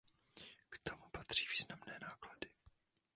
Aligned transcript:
K 0.69 0.77
tomu 0.83 1.09
patří 1.11 1.45
významné 1.57 1.99
náklady. 2.01 2.49